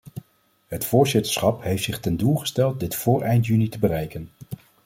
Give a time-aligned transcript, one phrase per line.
[0.67, 4.29] Het voorzitterschap heeft zich ten doel gesteld dit voor eind juni te bereiken.